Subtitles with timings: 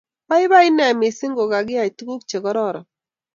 [0.29, 2.85] Baibai inee mising ngokakiyei tuguk chekororon